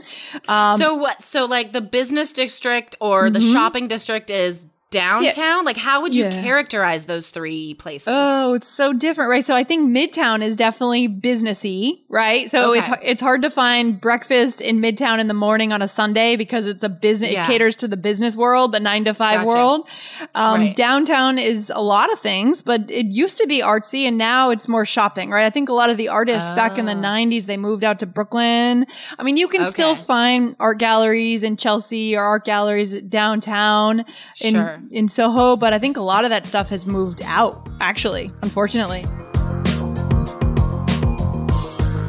Um, 0.49 0.81
so 0.81 0.95
what? 0.95 1.23
So 1.23 1.47
like 1.47 1.73
the 1.73 1.81
business 1.81 2.33
district 2.33 2.97
or 3.01 3.25
mm-hmm. 3.25 3.35
the 3.35 3.41
shopping 3.41 3.89
district 3.89 4.31
is 4.31 4.67
downtown? 4.93 5.35
Yeah. 5.35 5.63
Like, 5.65 5.77
how 5.77 6.03
would 6.03 6.15
you 6.15 6.25
yeah. 6.25 6.43
characterize 6.43 7.07
those 7.07 7.31
three 7.31 7.75
places? 7.75 8.09
Oh, 8.09 8.55
it's 8.55 8.69
so 8.69 8.93
different, 8.93 9.31
right? 9.31 9.45
So 9.45 9.57
I 9.57 9.65
think 9.65 9.91
Midtown 9.91 10.43
is 10.43 10.55
definitely 10.55 11.09
businessy, 11.09 12.03
right? 12.09 12.49
So 12.49 12.71
okay. 12.71 12.79
it's 12.79 13.03
it's 13.03 13.21
hard 13.21 13.43
to 13.43 13.51
find 13.51 14.01
breakfast 14.01 14.61
in 14.61 14.81
Midtown 14.81 15.19
in 15.19 15.27
the 15.27 15.35
morning 15.35 15.73
on 15.73 15.83
a 15.83 15.89
Sunday 15.89 16.37
because 16.37 16.67
it's 16.67 16.85
a 16.85 16.89
business. 16.89 17.33
Yeah. 17.33 17.45
It 17.45 17.47
caters 17.47 17.75
to 17.77 17.89
the 17.89 17.97
business 17.97 18.37
world, 18.37 18.73
the 18.73 18.81
nine 18.81 19.05
to 19.07 19.15
five 19.15 19.41
gotcha. 19.41 19.49
world. 19.49 19.89
Um, 20.35 20.61
right. 20.61 20.77
Downtown 20.77 21.39
is 21.39 21.73
a 21.75 21.83
lot 21.83 22.13
of 22.13 22.21
things, 22.21 22.63
but 22.63 22.89
it 22.91 23.07
used 23.07 23.39
to 23.39 23.47
be 23.47 23.61
artsy, 23.61 24.05
and 24.05 24.19
now 24.19 24.51
it's 24.51 24.69
more 24.69 24.85
shopping, 24.85 25.31
right? 25.31 25.47
I 25.47 25.51
think 25.51 25.69
a 25.69 25.73
lot 25.73 25.91
of 25.91 25.97
the 25.97 26.09
artists 26.09 26.53
back 26.53 26.79
in 26.79 26.85
the 26.85 26.93
'90s 26.93 27.47
they 27.47 27.57
moved 27.57 27.83
out 27.83 27.99
to 28.01 28.07
Brooklyn. 28.07 28.87
I 29.19 29.23
mean, 29.23 29.39
you 29.39 29.49
can 29.49 29.63
okay. 29.63 29.71
still 29.71 29.97
find 29.97 30.55
art 30.61 30.79
galleries 30.79 31.43
in 31.43 31.57
Chelsea 31.57 32.15
or 32.15 32.23
art 32.23 32.45
galleries 32.45 33.01
downtown. 33.03 34.05
In, 34.41 34.55
sure 34.55 34.82
in 34.82 34.82
Soho, 35.09 35.57
but 35.57 35.73
I 35.73 35.79
think 35.79 35.97
a 35.97 36.03
lot 36.03 36.25
of 36.25 36.31
that 36.31 36.47
stuff 36.47 36.69
has 36.69 36.87
moved 36.87 37.23
out, 37.25 37.69
actually, 37.81 38.31
unfortunately. 38.43 39.05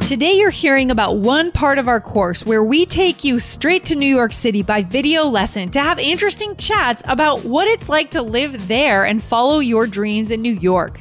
Today, 0.08 0.38
you're 0.38 0.50
hearing 0.50 0.92
about 0.92 1.18
one 1.18 1.52
part 1.52 1.80
of 1.80 1.88
our 1.88 2.02
course 2.02 2.46
where 2.46 2.64
we 2.64 2.86
take 2.86 3.24
you 3.24 3.40
straight 3.40 3.86
to 3.86 3.96
New 3.96 4.14
York 4.14 4.34
City 4.34 4.62
by 4.62 4.84
video 4.84 5.24
lesson 5.24 5.72
to 5.72 5.80
have 5.80 5.98
interesting 5.98 6.56
chats 6.58 7.02
about 7.06 7.46
what 7.46 7.68
it's 7.68 7.90
like 7.90 8.12
to 8.12 8.22
live 8.22 8.68
there 8.68 9.06
and 9.06 9.24
follow 9.24 9.60
your 9.60 9.88
dreams 9.88 10.30
in 10.30 10.42
New 10.42 10.54
York. 10.54 11.00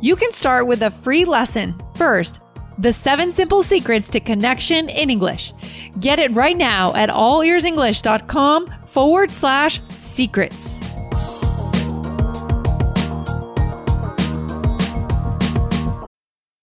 You 0.00 0.16
can 0.16 0.32
start 0.32 0.66
with 0.66 0.82
a 0.82 0.90
free 0.90 1.24
lesson 1.24 1.80
first 1.94 2.40
the 2.80 2.92
seven 2.92 3.32
simple 3.32 3.62
secrets 3.62 4.08
to 4.08 4.20
connection 4.20 4.88
in 4.88 5.10
English. 5.10 5.52
Get 6.00 6.18
it 6.18 6.34
right 6.34 6.56
now 6.56 6.94
at 6.94 7.10
allearsenglish.com 7.10 8.66
forward 8.86 9.30
slash 9.30 9.80
secrets. 9.96 10.79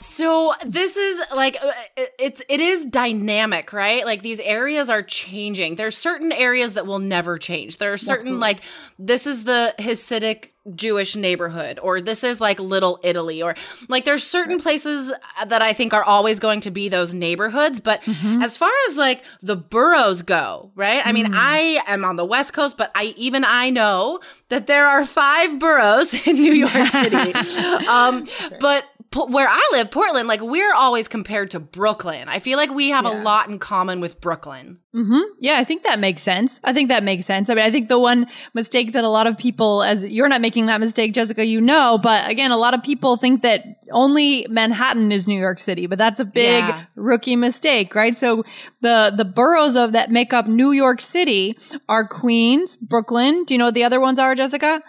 So 0.00 0.52
this 0.66 0.96
is 0.96 1.22
like 1.34 1.56
uh, 1.62 1.70
it's 2.18 2.42
it 2.48 2.60
is 2.60 2.84
dynamic, 2.84 3.72
right? 3.72 4.04
Like 4.04 4.22
these 4.22 4.40
areas 4.40 4.90
are 4.90 5.02
changing. 5.02 5.76
There's 5.76 5.96
certain 5.96 6.32
areas 6.32 6.74
that 6.74 6.84
will 6.84 6.98
never 6.98 7.38
change. 7.38 7.78
There 7.78 7.92
are 7.92 7.96
certain 7.96 8.34
Absolutely. 8.34 8.40
like 8.40 8.60
this 8.98 9.24
is 9.26 9.44
the 9.44 9.72
Hasidic 9.78 10.50
Jewish 10.74 11.14
neighborhood 11.14 11.78
or 11.82 12.00
this 12.00 12.24
is 12.24 12.40
like 12.40 12.58
little 12.58 12.98
Italy 13.02 13.42
or 13.42 13.54
like 13.88 14.06
there's 14.06 14.26
certain 14.26 14.58
places 14.58 15.12
that 15.46 15.60
I 15.60 15.74
think 15.74 15.92
are 15.92 16.02
always 16.02 16.40
going 16.40 16.60
to 16.60 16.70
be 16.70 16.88
those 16.88 17.12
neighborhoods 17.12 17.80
but 17.80 18.00
mm-hmm. 18.02 18.40
as 18.40 18.56
far 18.56 18.70
as 18.88 18.96
like 18.96 19.24
the 19.42 19.56
boroughs 19.56 20.22
go 20.22 20.70
right 20.74 21.06
I 21.06 21.12
mean 21.12 21.26
mm. 21.26 21.34
I 21.34 21.82
am 21.86 22.02
on 22.02 22.16
the 22.16 22.24
west 22.24 22.54
coast 22.54 22.78
but 22.78 22.90
I 22.94 23.12
even 23.18 23.44
I 23.44 23.68
know 23.68 24.20
that 24.48 24.66
there 24.66 24.86
are 24.86 25.04
five 25.04 25.58
boroughs 25.58 26.14
in 26.26 26.36
New 26.36 26.54
York 26.54 26.86
City 26.86 27.34
um 27.86 28.24
but 28.58 28.88
where 29.14 29.48
I 29.48 29.68
live, 29.72 29.90
Portland, 29.90 30.28
like 30.28 30.40
we're 30.40 30.74
always 30.74 31.08
compared 31.08 31.50
to 31.52 31.60
Brooklyn. 31.60 32.28
I 32.28 32.38
feel 32.40 32.58
like 32.58 32.70
we 32.70 32.90
have 32.90 33.04
Yeah. 33.04 33.12
a 33.12 33.22
lot 33.22 33.48
in 33.48 33.58
common 33.58 34.00
with 34.00 34.20
Brooklyn. 34.20 34.78
hmm 34.92 35.20
Yeah, 35.40 35.58
I 35.58 35.64
think 35.64 35.82
that 35.84 35.98
makes 35.98 36.22
sense. 36.22 36.60
I 36.62 36.72
think 36.72 36.88
that 36.88 37.02
makes 37.02 37.26
sense. 37.26 37.50
I 37.50 37.54
mean, 37.54 37.64
I 37.64 37.70
think 37.70 37.88
the 37.88 37.98
one 37.98 38.26
mistake 38.54 38.92
that 38.92 39.02
a 39.04 39.08
lot 39.08 39.26
of 39.26 39.36
people, 39.36 39.82
as 39.82 40.04
you're 40.04 40.28
not 40.28 40.40
making 40.40 40.66
that 40.66 40.78
mistake, 40.80 41.12
Jessica, 41.14 41.44
you 41.44 41.60
know, 41.60 41.98
but 41.98 42.28
again, 42.30 42.50
a 42.52 42.56
lot 42.56 42.74
of 42.74 42.82
people 42.82 43.16
think 43.16 43.42
that 43.42 43.64
only 43.90 44.46
Manhattan 44.50 45.10
is 45.12 45.26
New 45.28 45.38
York 45.40 45.58
City, 45.58 45.86
but 45.86 45.98
that's 45.98 46.20
a 46.20 46.24
big 46.24 46.64
Yeah. 46.64 46.82
rookie 46.96 47.36
mistake, 47.36 47.94
right? 47.94 48.14
So 48.16 48.44
the 48.82 49.12
the 49.16 49.24
boroughs 49.24 49.74
of 49.76 49.92
that 49.92 50.10
make 50.10 50.32
up 50.32 50.46
New 50.46 50.70
York 50.72 51.00
City 51.00 51.58
are 51.88 52.06
Queens, 52.06 52.76
Brooklyn. 52.76 53.44
Do 53.44 53.54
you 53.54 53.58
know 53.58 53.66
what 53.66 53.74
the 53.74 53.84
other 53.84 54.00
ones 54.00 54.18
are, 54.18 54.34
Jessica? 54.34 54.80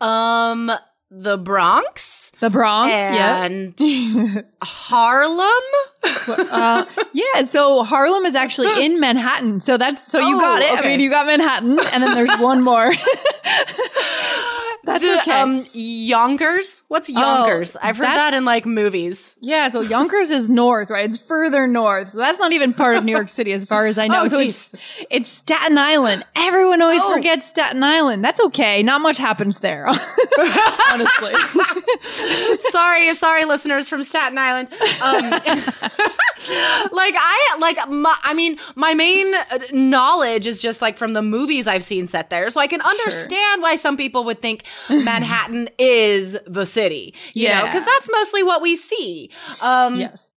Um, 0.00 0.70
the 1.10 1.38
Bronx 1.38 2.32
The 2.40 2.50
Bronx, 2.50 2.92
yeah. 2.92 3.44
and 3.44 4.44
Harlem. 4.62 5.48
uh, 6.28 6.84
yeah, 7.12 7.44
so 7.44 7.82
Harlem 7.82 8.24
is 8.26 8.34
actually 8.34 8.84
in 8.84 9.00
Manhattan. 9.00 9.60
So 9.60 9.76
that's 9.76 10.06
so 10.10 10.18
you 10.20 10.36
Oh, 10.36 10.40
got 10.40 10.62
it. 10.62 10.70
I 10.78 10.82
mean, 10.86 11.00
you 11.00 11.10
got 11.10 11.26
Manhattan, 11.26 11.78
and 11.78 12.02
then 12.02 12.14
there's 12.14 12.38
one 12.38 12.62
more. 12.62 12.92
that's 14.92 15.06
The, 15.06 15.20
okay. 15.20 15.40
Um, 15.40 15.64
Yonkers. 15.72 16.82
What's 16.88 17.08
Yonkers? 17.10 17.76
I've 17.82 17.96
heard 17.96 18.08
Oh, 18.08 18.14
that 18.14 18.34
in 18.34 18.44
like 18.44 18.66
movies. 18.66 19.36
yeah, 19.40 19.68
so 19.68 19.80
Yonkers 19.80 20.30
is 20.30 20.48
north, 20.50 20.90
right? 20.90 21.04
It's 21.04 21.18
further 21.18 21.66
north. 21.66 22.10
So 22.10 22.18
that's 22.18 22.38
not 22.38 22.52
even 22.52 22.72
part 22.74 22.96
of 22.96 23.04
New 23.04 23.12
York 23.12 23.28
City 23.28 23.52
as 23.52 23.64
far 23.64 23.86
as 23.86 23.98
I 23.98 24.06
know. 24.06 24.22
Oh, 24.22 24.28
so 24.28 24.40
it's 24.40 24.72
it's 25.10 25.28
Staten 25.28 25.78
Island. 25.78 26.24
Everyone 26.36 26.82
always 26.82 27.02
Oh. 27.04 27.14
forgets 27.14 27.46
Staten 27.46 27.82
Island. 27.82 28.24
That's 28.24 28.40
okay. 28.40 28.82
Not 28.82 29.00
much 29.00 29.18
happens 29.18 29.60
there. 29.60 29.86
Honestly. 30.92 31.32
sorry, 32.70 33.14
sorry, 33.14 33.44
listeners 33.44 33.88
from 33.88 34.02
Staten 34.04 34.38
Island. 34.38 34.68
Um, 35.02 35.30
like 36.92 37.14
I 37.16 37.56
like 37.60 37.88
my, 37.88 38.16
I 38.22 38.34
mean, 38.34 38.58
my 38.74 38.94
main 38.94 39.34
uh, 39.34 39.58
knowledge 39.72 40.46
is 40.46 40.60
just 40.62 40.80
like 40.82 40.96
from 40.96 41.12
the 41.12 41.22
movies 41.22 41.66
I've 41.66 41.84
seen 41.84 42.06
set 42.06 42.30
there, 42.30 42.48
so 42.50 42.60
I 42.60 42.66
can 42.66 42.80
understand 42.80 43.62
why 43.62 43.76
some 43.76 43.96
people 43.96 44.24
would 44.24 44.40
think 44.40 44.64
Manhattan 44.90 45.68
is 45.78 46.38
the 46.46 46.66
city. 46.66 47.14
You 47.34 47.48
know, 47.48 47.64
because 47.64 47.84
that's 47.84 48.08
mostly 48.12 48.42
what 48.42 48.62
we 48.62 48.76
see. 48.76 49.30
Um, 49.60 49.98
yes. 50.00 50.30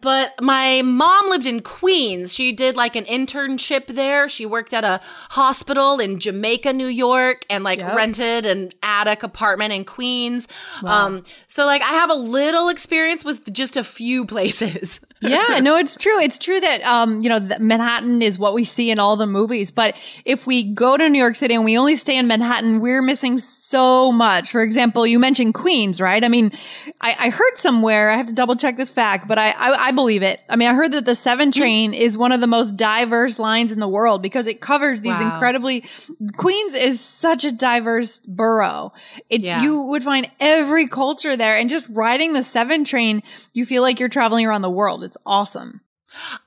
but 0.00 0.34
my 0.40 0.82
mom 0.84 1.28
lived 1.30 1.46
in 1.46 1.60
Queens. 1.60 2.34
She 2.34 2.52
did 2.52 2.76
like 2.76 2.94
an 2.96 3.04
internship 3.04 3.86
there. 3.86 4.28
She 4.28 4.46
worked 4.46 4.72
at 4.72 4.84
a 4.84 5.00
hospital 5.30 5.98
in 6.00 6.18
Jamaica, 6.18 6.72
New 6.72 6.86
York, 6.86 7.44
and 7.50 7.64
like 7.64 7.78
Yep. 7.80 7.96
rented 7.96 8.46
an 8.46 8.72
attic 8.82 9.22
apartment 9.22 9.72
in 9.72 9.84
Queens. 9.84 10.46
Um, 10.84 11.22
so 11.48 11.64
like 11.66 11.82
I 11.82 11.92
have 11.94 12.10
a 12.10 12.14
little 12.14 12.68
experience 12.68 13.24
with 13.24 13.52
just 13.52 13.76
a 13.76 13.84
few 13.84 14.24
places. 14.34 15.00
Yeah, 15.22 15.60
no, 15.60 15.76
it's 15.76 15.96
true. 15.96 16.20
It's 16.20 16.38
true 16.38 16.60
that 16.60 16.82
um, 16.82 17.22
you 17.22 17.28
know, 17.28 17.40
Manhattan 17.58 18.22
is 18.22 18.38
what 18.38 18.54
we 18.54 18.64
see 18.64 18.90
in 18.90 18.98
all 18.98 19.16
the 19.16 19.26
movies. 19.26 19.70
But 19.70 19.96
if 20.24 20.46
we 20.46 20.62
go 20.64 20.96
to 20.96 21.08
New 21.08 21.18
York 21.18 21.36
City 21.36 21.54
and 21.54 21.64
we 21.64 21.78
only 21.78 21.96
stay 21.96 22.16
in 22.18 22.26
Manhattan, 22.26 22.80
we're 22.80 23.02
missing 23.02 23.38
so 23.38 24.12
much. 24.12 24.50
For 24.50 24.62
example, 24.62 25.06
you 25.06 25.18
mentioned 25.18 25.54
Queens, 25.54 26.00
right? 26.00 26.22
I 26.22 26.28
mean, 26.28 26.52
I, 27.00 27.16
I 27.18 27.30
heard 27.30 27.56
somewhere, 27.56 28.10
I 28.10 28.16
have 28.16 28.26
to 28.26 28.32
double 28.32 28.56
check 28.56 28.76
this 28.76 28.90
fact, 28.90 29.28
but 29.28 29.38
I, 29.38 29.50
I 29.50 29.88
I 29.88 29.90
believe 29.92 30.22
it. 30.22 30.40
I 30.48 30.56
mean, 30.56 30.68
I 30.68 30.74
heard 30.74 30.92
that 30.92 31.04
the 31.04 31.14
seven 31.14 31.52
train 31.52 31.94
is 31.94 32.16
one 32.18 32.32
of 32.32 32.40
the 32.40 32.46
most 32.46 32.76
diverse 32.76 33.38
lines 33.38 33.72
in 33.72 33.78
the 33.80 33.88
world 33.88 34.22
because 34.22 34.46
it 34.46 34.60
covers 34.60 35.00
these 35.02 35.12
Wow. 35.12 35.32
incredibly 35.34 35.84
Queens 36.36 36.74
is 36.74 37.00
such 37.00 37.44
a 37.44 37.52
diverse 37.52 38.20
borough. 38.20 38.92
It's 39.30 39.44
Yeah. 39.44 39.62
you 39.62 39.80
would 39.82 40.02
find 40.02 40.28
every 40.40 40.86
culture 40.88 41.36
there 41.36 41.56
and 41.56 41.68
just 41.70 41.86
riding 41.90 42.32
the 42.32 42.42
seven 42.42 42.84
train, 42.84 43.22
you 43.52 43.66
feel 43.66 43.82
like 43.82 44.00
you're 44.00 44.08
traveling 44.08 44.46
around 44.46 44.62
the 44.62 44.70
world. 44.70 45.04
It's 45.04 45.11
awesome. 45.26 45.81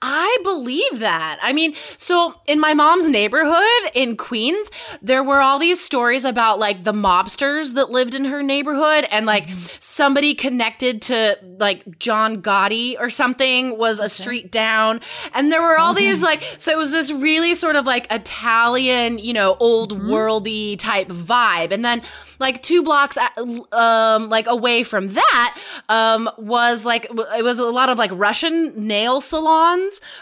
I 0.01 0.37
believe 0.43 0.99
that. 0.99 1.39
I 1.41 1.53
mean, 1.53 1.75
so 1.97 2.39
in 2.47 2.59
my 2.59 2.73
mom's 2.73 3.09
neighborhood 3.09 3.91
in 3.93 4.17
Queens, 4.17 4.69
there 5.01 5.23
were 5.23 5.41
all 5.41 5.59
these 5.59 5.83
stories 5.83 6.25
about 6.25 6.59
like 6.59 6.83
the 6.83 6.93
mobsters 6.93 7.73
that 7.75 7.89
lived 7.89 8.15
in 8.15 8.25
her 8.25 8.43
neighborhood 8.43 9.07
and 9.11 9.25
like 9.25 9.49
somebody 9.79 10.33
connected 10.33 11.01
to 11.03 11.37
like 11.59 11.99
John 11.99 12.41
Gotti 12.41 12.95
or 12.99 13.09
something 13.09 13.77
was 13.77 13.99
a 13.99 14.09
street 14.09 14.51
down. 14.51 15.01
And 15.33 15.51
there 15.51 15.61
were 15.61 15.79
all 15.79 15.93
these 15.93 16.21
like, 16.21 16.41
so 16.41 16.71
it 16.71 16.77
was 16.77 16.91
this 16.91 17.11
really 17.11 17.55
sort 17.55 17.75
of 17.75 17.85
like 17.85 18.11
Italian, 18.11 19.19
you 19.19 19.33
know, 19.33 19.57
old 19.59 19.99
worldy 19.99 20.77
type 20.77 21.07
vibe. 21.07 21.71
And 21.71 21.83
then 21.83 22.01
like 22.37 22.61
two 22.61 22.83
blocks 22.83 23.17
uh, 23.17 23.29
um 23.71 24.29
like 24.29 24.45
away 24.47 24.83
from 24.83 25.07
that 25.07 25.57
um 25.87 26.29
was 26.37 26.83
like 26.83 27.05
it 27.09 27.43
was 27.43 27.59
a 27.59 27.65
lot 27.65 27.87
of 27.87 27.97
like 27.97 28.11
Russian 28.13 28.87
nail 28.87 29.21
salons 29.21 29.54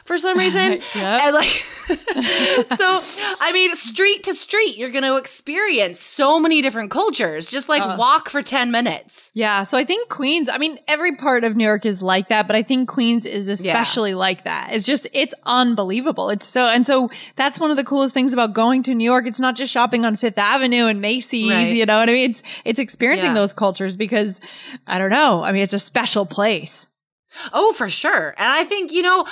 for 0.06 0.18
some 0.18 0.38
reason 0.38 0.74
Yep. 0.96 1.22
and 1.22 1.34
like 1.34 1.66
so 1.88 3.02
I 3.40 3.52
mean 3.54 3.74
street 3.75 4.24
to 4.24 4.34
street 4.34 4.78
you're 4.78 4.90
going 4.90 5.04
to 5.04 5.18
experience 5.18 6.00
so 6.00 6.40
many 6.40 6.62
different 6.62 6.92
cultures 6.92 7.48
just 7.50 7.68
like 7.70 7.98
walk 7.98 8.30
for 8.30 8.42
10 8.42 8.72
minutes 8.72 9.32
Yeah. 9.34 9.63
So 9.63 9.78
I 9.78 9.84
think 9.84 10.10
Queens, 10.10 10.50
I 10.50 10.58
mean, 10.58 10.78
every 10.88 11.16
part 11.16 11.44
of 11.44 11.56
New 11.56 11.63
York 11.63 11.86
is 11.86 12.02
like 12.02 12.30
that, 12.30 12.48
but 12.48 12.56
I 12.56 12.63
think 12.63 12.88
Queens 12.90 13.25
is 13.25 13.50
especially 13.50 14.13
like 14.13 14.44
that. 14.46 14.70
It's 14.72 14.86
just, 14.86 15.08
it's 15.13 15.34
unbelievable. 15.46 16.30
It's 16.30 16.48
so, 16.48 16.66
and 16.68 16.86
so 16.86 17.10
that's 17.36 17.60
one 17.60 17.72
of 17.72 17.78
the 17.78 17.84
coolest 17.84 18.13
things 18.13 18.34
about 18.34 18.54
going 18.54 18.84
to 18.84 18.94
New 18.94 19.04
York. 19.04 19.28
It's 19.28 19.40
not 19.40 19.56
just 19.56 19.72
shopping 19.72 20.06
on 20.06 20.16
Fifth 20.16 20.38
Avenue 20.38 20.86
and 20.86 21.02
Macy's, 21.02 21.50
Right. 21.52 21.75
you 21.75 21.86
know 21.86 21.98
what 22.00 22.10
I 22.10 22.13
mean? 22.13 22.30
It's, 22.30 22.44
it's 22.66 22.80
experiencing 22.80 23.30
Yeah. 23.30 23.36
those 23.36 23.54
cultures 23.54 23.96
because 23.96 24.40
I 24.88 24.98
don't 25.00 25.10
know. 25.10 25.44
I 25.44 25.52
mean, 25.52 25.63
it's 25.63 25.74
a 25.74 25.80
special 25.80 26.25
place. 26.25 26.88
Oh, 27.52 27.74
for 27.74 27.90
sure. 27.90 28.34
And 28.38 28.48
I 28.48 28.63
think, 28.63 28.92
you 28.92 29.02
know, 29.02 29.25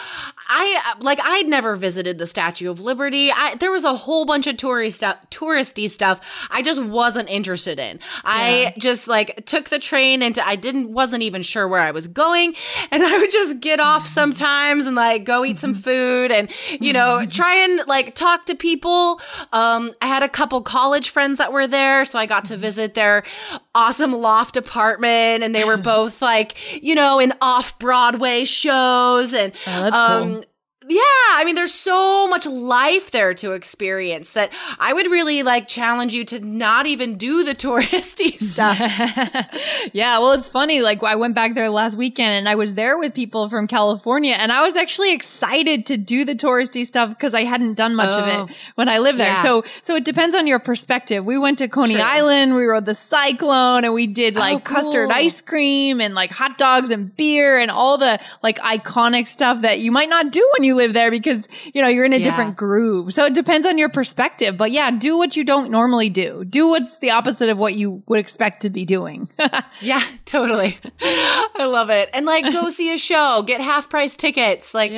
I 0.48 0.93
like 1.00 1.20
I'd 1.24 1.48
never 1.48 1.75
visited 1.75 2.17
the 2.17 2.27
Statue 2.27 2.70
of 2.70 2.79
Liberty. 2.79 3.31
I 3.31 3.55
there 3.55 3.72
was 3.72 3.84
a 3.84 3.96
whole 3.96 4.25
bunch 4.25 4.48
of 4.48 4.58
tourist 4.58 4.98
stuff, 4.98 5.17
touristy 5.29 5.89
stuff 5.89 6.20
I 6.50 6.62
just 6.62 6.81
wasn't 6.81 7.29
interested 7.29 7.79
in. 7.79 8.00
I 8.24 8.74
just 8.77 9.08
like 9.08 9.46
took 9.46 9.70
the 9.70 9.79
train 9.79 10.22
and 10.22 10.38
I 10.39 10.55
didn't 10.55 10.91
wasn't 10.91 11.24
even 11.24 11.41
sure 11.41 11.67
where 11.67 11.81
I 11.81 11.91
was 11.91 12.08
going 12.08 12.53
and 12.91 13.03
I 13.03 13.17
would 13.17 13.31
just 13.31 13.60
get 13.60 13.79
off 13.79 14.08
sometimes 14.08 14.88
and 14.88 14.96
like 14.96 15.24
go 15.24 15.46
eat 15.46 15.60
some 15.60 15.74
mm-hmm. 15.74 15.81
food 15.81 16.31
and 16.31 16.50
you 16.79 16.93
know, 16.93 17.20
mm-hmm. 17.22 17.29
try 17.29 17.55
and 17.55 17.88
like 17.88 18.15
talk 18.15 18.46
to 18.46 18.55
people. 18.55 19.22
Um 19.53 19.93
I 20.01 20.08
had 20.08 20.24
a 20.24 20.29
couple 20.29 20.62
college 20.62 21.10
friends 21.10 21.38
that 21.38 21.53
were 21.53 21.67
there, 21.67 22.05
so 22.05 22.20
I 22.20 22.25
got 22.25 22.46
to 22.46 22.53
mm-hmm. 22.53 22.62
visit 22.62 22.93
their 22.93 23.24
awesome 23.74 24.12
loft 24.12 24.58
apartment 24.58 25.43
and 25.43 25.55
they 25.55 25.63
were 25.63 25.77
both 25.91 26.22
like, 26.22 26.84
you 26.84 26.96
know, 26.96 27.20
in 27.20 27.34
off 27.41 27.77
Broadway 27.91 28.45
shows 28.45 29.33
and 29.33 29.51
Oh, 29.67 29.89
um 29.91 30.33
cool. 30.36 30.43
Yeah, 30.91 31.01
I 31.38 31.43
mean 31.45 31.55
there's 31.55 31.74
so 31.74 32.27
much 32.27 32.45
life 32.45 33.12
there 33.12 33.33
to 33.36 33.53
experience 33.53 34.33
that 34.33 34.51
I 34.79 34.91
would 34.93 35.07
really 35.07 35.43
like 35.43 35.67
challenge 35.67 36.13
you 36.13 36.25
to 36.25 36.39
not 36.39 36.86
even 36.86 37.15
do 37.17 37.43
the 37.43 37.55
touristy 37.65 38.38
stuff. 38.39 38.77
yeah, 39.93 40.19
well, 40.19 40.33
it's 40.33 40.48
funny. 40.50 40.81
Like, 40.81 41.03
I 41.03 41.15
went 41.15 41.36
back 41.36 41.53
there 41.55 41.69
last 41.69 41.95
weekend 41.98 42.31
and 42.31 42.50
I 42.50 42.55
was 42.55 42.75
there 42.75 42.98
with 42.98 43.13
people 43.13 43.48
from 43.50 43.67
California, 43.67 44.33
and 44.38 44.51
I 44.51 44.63
was 44.65 44.75
actually 44.75 45.13
excited 45.13 45.86
to 45.88 45.98
do 45.98 46.25
the 46.25 46.36
touristy 46.36 46.86
stuff 46.86 47.10
because 47.10 47.33
I 47.33 47.43
hadn't 47.43 47.75
done 47.75 47.95
much 47.95 48.13
of 48.13 48.21
Oh. 48.27 48.45
it 48.45 48.71
when 48.75 48.89
I 48.89 48.98
lived 49.00 49.19
there. 49.19 49.27
Yeah. 49.31 49.43
So, 49.43 49.63
so 49.81 49.95
it 49.95 50.03
depends 50.05 50.36
on 50.36 50.48
your 50.48 50.60
perspective. 50.60 51.24
We 51.25 51.38
went 51.38 51.57
to 51.60 51.67
Coney 51.67 51.93
True. 51.95 52.03
Island, 52.03 52.55
we 52.55 52.65
rode 52.65 52.86
the 52.86 52.95
Cyclone, 52.95 53.83
and 53.86 53.93
we 53.93 54.07
did 54.07 54.36
oh, 54.38 54.39
like 54.39 54.57
Oh, 54.57 54.60
custard 54.60 55.10
ice 55.12 55.41
cream 55.41 56.01
and 56.01 56.13
like 56.15 56.31
hot 56.31 56.57
dogs 56.57 56.89
and 56.89 57.15
beer 57.15 57.57
and 57.60 57.69
all 57.71 57.98
the 57.98 58.19
like 58.43 58.60
iconic 58.60 59.27
stuff 59.27 59.62
that 59.62 59.79
you 59.79 59.91
might 59.91 60.10
not 60.10 60.31
do 60.31 60.48
when 60.57 60.63
you 60.63 60.75
live 60.75 60.80
there 60.88 61.11
because 61.11 61.47
you 61.73 61.81
know 61.81 61.88
you're 61.88 62.05
in 62.05 62.13
a 62.13 62.17
Yeah. 62.17 62.23
different 62.25 62.55
groove. 62.57 63.13
So 63.13 63.25
it 63.25 63.33
depends 63.33 63.65
on 63.67 63.77
your 63.77 63.89
perspective. 63.89 64.57
But 64.57 64.71
yeah, 64.71 64.91
do 64.91 65.17
what 65.17 65.35
you 65.35 65.43
don't 65.43 65.71
normally 65.71 66.09
do. 66.09 66.43
Do 66.45 66.67
what's 66.67 66.97
the 66.97 67.11
opposite 67.11 67.50
of 67.50 67.57
what 67.57 67.75
you 67.75 68.03
would 68.07 68.19
expect 68.19 68.61
to 68.63 68.69
be 68.69 68.85
doing. 68.85 69.29
yeah, 69.81 70.01
totally. 70.25 70.77
I 71.01 71.65
love 71.69 71.89
it. 71.89 72.09
And 72.13 72.25
like 72.25 72.51
go 72.51 72.69
see 72.69 72.93
a 72.93 72.97
show, 72.97 73.43
get 73.45 73.61
half 73.61 73.89
price 73.89 74.15
tickets, 74.15 74.73
like 74.73 74.91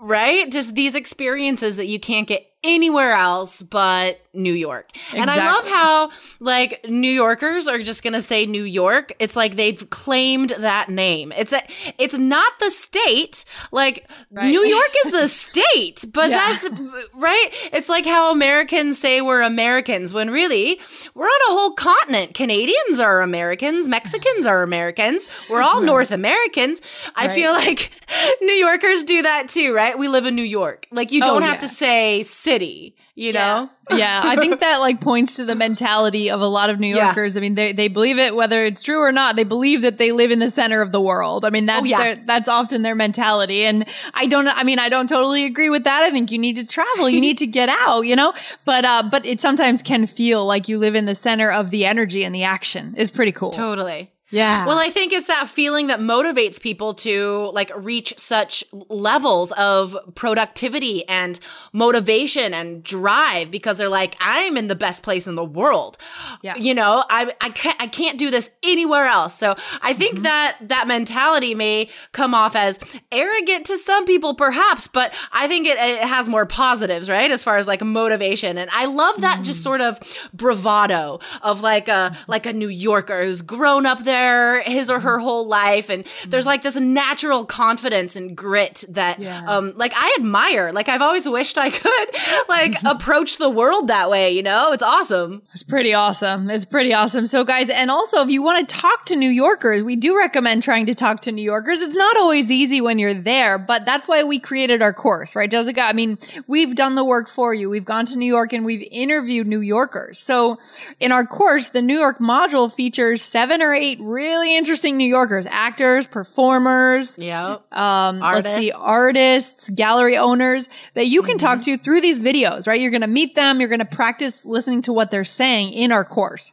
right? 0.00 0.50
Just 0.50 0.74
these 0.74 0.94
experiences 0.94 1.76
that 1.76 1.86
you 1.86 1.98
can't 2.00 2.28
get 2.28 2.46
anywhere 2.64 3.12
else 3.12 3.62
but 3.62 4.20
New 4.36 4.52
York. 4.52 4.90
And 5.14 5.30
I 5.30 5.36
love 5.52 5.66
how 5.66 6.10
like 6.40 6.84
New 6.88 7.10
Yorkers 7.10 7.66
are 7.66 7.78
just 7.78 8.02
going 8.02 8.12
to 8.12 8.22
say 8.22 8.46
New 8.46 8.62
York. 8.64 9.12
It's 9.18 9.34
like 9.36 9.56
they've 9.56 9.88
claimed 9.90 10.50
that 10.50 10.88
name. 10.88 11.32
It's 11.32 11.52
a 11.52 11.60
it's 11.98 12.16
not 12.18 12.52
the 12.60 12.70
state. 12.70 13.44
Like 13.72 14.08
Right. 14.30 14.46
New 14.50 14.64
York 14.64 14.90
is 15.06 15.12
the 15.12 15.28
state, 15.28 16.04
but 16.12 16.30
Yeah. 16.30 16.36
that's 16.36 16.68
right? 17.14 17.48
It's 17.72 17.88
like 17.88 18.04
how 18.06 18.30
Americans 18.32 18.98
say 18.98 19.20
we're 19.22 19.42
Americans 19.42 20.12
when 20.12 20.30
really 20.30 20.80
we're 21.14 21.26
on 21.26 21.40
a 21.50 21.54
whole 21.54 21.72
continent. 21.72 22.34
Canadians 22.34 22.98
are 23.00 23.22
Americans, 23.22 23.88
Mexicans 23.88 24.46
are 24.46 24.62
Americans. 24.62 25.26
We're 25.48 25.62
all 25.62 25.80
North 25.82 26.10
Americans. 26.10 26.80
I 27.14 27.26
Right. 27.26 27.34
feel 27.34 27.52
like 27.52 27.90
New 28.42 28.52
Yorkers 28.52 29.02
do 29.04 29.22
that 29.22 29.48
too, 29.48 29.74
right? 29.74 29.98
We 29.98 30.08
live 30.08 30.26
in 30.26 30.34
New 30.34 30.42
York. 30.42 30.86
Like 30.90 31.10
you 31.12 31.20
Oh, 31.24 31.26
don't 31.26 31.42
have 31.42 31.54
yeah. 31.54 31.60
to 31.60 31.68
say 31.68 32.22
city. 32.22 32.94
You 33.16 33.32
know? 33.32 33.68
yeah, 33.90 34.20
I 34.24 34.36
think 34.36 34.60
that 34.60 34.78
like 34.78 35.00
points 35.00 35.36
to 35.36 35.44
the 35.44 35.54
mentality 35.54 36.30
of 36.30 36.40
a 36.40 36.46
lot 36.46 36.70
of 36.70 36.78
New 36.78 36.94
Yeah. 36.94 37.06
Yorkers. 37.06 37.36
I 37.36 37.40
mean, 37.40 37.54
they 37.54 37.72
they 37.72 37.88
believe 37.88 38.18
it 38.18 38.34
whether 38.36 38.62
it's 38.64 38.82
true 38.82 39.00
or 39.00 39.10
not. 39.10 39.36
They 39.36 39.44
believe 39.44 39.80
that 39.82 39.96
they 39.98 40.12
live 40.12 40.30
in 40.30 40.38
the 40.38 40.50
center 40.50 40.82
of 40.82 40.92
the 40.92 41.00
world. 41.00 41.44
I 41.44 41.50
mean, 41.50 41.66
that's 41.66 41.82
Oh, 41.82 41.86
yeah. 41.86 42.02
their 42.14 42.14
that's 42.26 42.48
often 42.48 42.82
their 42.82 42.94
mentality. 42.94 43.64
And 43.64 43.86
I 44.14 44.26
don't 44.26 44.46
I 44.48 44.62
mean, 44.64 44.78
I 44.78 44.88
don't 44.88 45.08
totally 45.08 45.44
agree 45.44 45.70
with 45.70 45.84
that. 45.84 46.02
I 46.02 46.10
think 46.10 46.30
you 46.30 46.38
need 46.38 46.56
to 46.56 46.64
travel. 46.64 47.08
You 47.08 47.20
need 47.20 47.38
to 47.38 47.46
get 47.46 47.68
out, 47.86 48.02
you 48.02 48.16
know? 48.16 48.34
But 48.64 48.84
uh 48.84 49.04
but 49.10 49.24
it 49.24 49.40
sometimes 49.40 49.82
can 49.82 50.06
feel 50.06 50.44
like 50.44 50.68
you 50.68 50.78
live 50.78 50.94
in 50.94 51.06
the 51.06 51.14
center 51.14 51.50
of 51.50 51.70
the 51.70 51.86
energy 51.86 52.22
and 52.24 52.34
the 52.34 52.44
action. 52.44 52.94
Is 52.96 53.10
pretty 53.10 53.32
cool. 53.32 53.50
Totally. 53.50 54.10
Yeah. 54.36 54.66
Well, 54.66 54.78
I 54.78 54.90
think 54.90 55.12
it's 55.12 55.26
that 55.28 55.48
feeling 55.48 55.86
that 55.88 56.00
motivates 56.00 56.60
people 56.60 56.94
to 57.06 57.50
like 57.54 57.70
reach 57.74 58.14
such 58.18 58.64
levels 58.88 59.52
of 59.52 59.96
productivity 60.14 61.06
and 61.08 61.38
motivation 61.72 62.52
and 62.54 62.82
drive 62.82 63.50
because 63.50 63.78
they're 63.78 63.88
like, 64.02 64.16
I'm 64.20 64.56
in 64.56 64.66
the 64.68 64.74
best 64.74 65.02
place 65.02 65.26
in 65.26 65.34
the 65.36 65.44
world. 65.44 65.98
Yeah. 66.42 66.56
You 66.56 66.74
know, 66.74 67.04
I 67.10 67.32
I 67.40 67.50
can't 67.50 67.76
I 67.80 67.86
can't 67.86 68.18
do 68.18 68.30
this 68.30 68.50
anywhere 68.62 69.06
else. 69.06 69.34
So 69.34 69.54
I 69.82 69.92
think 69.92 70.06
Mm-hmm. 70.16 70.22
that 70.22 70.56
that 70.74 70.86
mentality 70.86 71.54
may 71.54 71.88
come 72.12 72.32
off 72.34 72.54
as 72.56 72.78
arrogant 73.10 73.66
to 73.66 73.76
some 73.76 74.04
people, 74.06 74.34
perhaps, 74.34 74.86
but 74.88 75.12
I 75.32 75.48
think 75.48 75.66
it, 75.66 75.76
it 75.78 76.00
has 76.16 76.28
more 76.28 76.46
positives, 76.46 77.08
right? 77.10 77.30
As 77.30 77.42
far 77.42 77.56
as 77.58 77.66
like 77.66 77.82
motivation. 77.84 78.56
And 78.58 78.70
I 78.72 78.84
love 78.86 79.20
that 79.20 79.40
Mm. 79.40 79.44
just 79.44 79.62
sort 79.62 79.80
of 79.80 79.98
bravado 80.32 81.18
of 81.42 81.60
like 81.62 81.88
a 81.88 82.16
like 82.34 82.46
a 82.46 82.52
New 82.52 82.68
Yorker 82.68 83.24
who's 83.24 83.42
grown 83.42 83.84
up 83.92 84.00
there 84.04 84.25
his 84.62 84.90
or 84.90 84.96
Mm-hmm. 84.96 85.06
her 85.06 85.18
whole 85.18 85.46
life. 85.46 85.90
And 85.90 86.04
there's 86.26 86.46
like 86.46 86.62
this 86.62 86.76
natural 86.76 87.44
confidence 87.44 88.16
and 88.16 88.36
grit 88.36 88.84
that 88.88 89.18
Yeah. 89.18 89.44
um 89.46 89.72
like 89.76 89.92
I 89.94 90.16
admire. 90.18 90.72
Like 90.72 90.88
I've 90.88 91.02
always 91.02 91.28
wished 91.28 91.58
I 91.58 91.70
could 91.70 92.08
like 92.48 92.72
Mm-hmm. 92.72 92.86
approach 92.86 93.38
the 93.38 93.50
world 93.50 93.88
that 93.88 94.08
way, 94.10 94.30
you 94.32 94.42
know? 94.42 94.72
It's 94.72 94.82
awesome. 94.82 95.42
It's 95.54 95.62
pretty 95.62 95.92
awesome. 95.94 96.48
It's 96.50 96.64
pretty 96.64 96.92
awesome. 96.94 97.26
So, 97.26 97.44
guys, 97.44 97.68
and 97.68 97.90
also 97.90 98.22
if 98.22 98.30
you 98.30 98.42
want 98.42 98.68
to 98.68 98.74
talk 98.74 99.06
to 99.06 99.16
New 99.16 99.28
Yorkers, 99.30 99.82
we 99.82 99.96
do 99.96 100.16
recommend 100.16 100.62
trying 100.62 100.86
to 100.86 100.94
talk 100.94 101.22
to 101.22 101.32
New 101.32 101.42
Yorkers. 101.42 101.78
It's 101.80 101.94
not 101.96 102.16
always 102.16 102.50
easy 102.50 102.80
when 102.80 102.98
you're 102.98 103.14
there, 103.14 103.58
but 103.58 103.84
that's 103.84 104.08
why 104.08 104.24
we 104.24 104.38
created 104.38 104.82
our 104.82 104.92
course, 104.92 105.36
right, 105.36 105.50
Jessica? 105.50 105.82
I 105.82 105.92
mean, 105.92 106.18
we've 106.46 106.74
done 106.74 106.94
the 106.94 107.04
work 107.04 107.28
for 107.28 107.52
you. 107.54 107.68
We've 107.70 107.84
gone 107.84 108.06
to 108.06 108.16
New 108.16 108.26
York 108.26 108.52
and 108.52 108.64
we've 108.64 108.86
interviewed 108.90 109.46
New 109.46 109.60
Yorkers. 109.60 110.18
So, 110.18 110.58
in 111.00 111.12
our 111.12 111.26
course, 111.26 111.68
the 111.68 111.82
New 111.82 111.98
York 111.98 112.18
module 112.18 112.72
features 112.72 113.22
seven 113.22 113.62
or 113.62 113.74
eight 113.74 113.98
really 114.06 114.56
interesting 114.56 114.96
New 114.96 115.06
Yorkers, 115.08 115.46
actors, 115.48 116.06
performers, 116.06 117.16
Yeah. 117.18 117.58
um, 117.72 118.20
let's 118.20 118.46
see, 118.46 118.70
Artists. 118.72 118.78
artists, 118.80 119.70
gallery 119.70 120.16
owners 120.16 120.68
that 120.94 121.06
you 121.06 121.22
can 121.22 121.38
talk 121.38 121.62
to 121.64 121.76
through 121.78 122.00
these 122.00 122.22
videos, 122.22 122.66
right? 122.66 122.80
You're 122.80 122.90
going 122.90 123.00
to 123.02 123.06
meet 123.06 123.34
them. 123.34 123.60
You're 123.60 123.68
going 123.68 123.80
to 123.80 123.84
practice 123.84 124.44
listening 124.44 124.82
to 124.82 124.92
what 124.92 125.10
they're 125.10 125.24
saying 125.24 125.72
in 125.72 125.92
our 125.92 126.04
course. 126.04 126.52